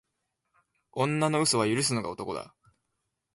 [0.93, 2.55] 女の嘘は許すのが男だ